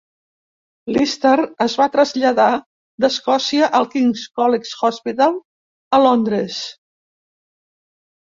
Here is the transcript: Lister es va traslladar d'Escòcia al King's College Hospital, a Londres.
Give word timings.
Lister 0.93 1.33
es 1.65 1.73
va 1.81 1.85
traslladar 1.95 2.47
d'Escòcia 3.05 3.67
al 3.79 3.85
King's 3.91 4.23
College 4.39 4.73
Hospital, 4.89 5.37
a 5.99 6.01
Londres. 6.05 6.59